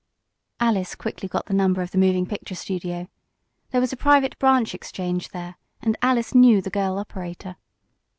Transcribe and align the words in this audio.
Alice 0.59 0.95
quickly 0.95 1.29
got 1.29 1.45
the 1.45 1.53
number 1.53 1.79
of 1.79 1.91
the 1.91 1.97
moving 1.99 2.25
picture 2.25 2.55
studio. 2.55 3.07
There 3.69 3.79
was 3.79 3.93
a 3.93 3.95
private 3.95 4.35
branch 4.39 4.73
exchange 4.73 5.29
there, 5.29 5.57
and 5.79 5.95
Alice 6.01 6.33
knew 6.33 6.59
the 6.59 6.71
girl 6.71 6.97
operator. 6.97 7.55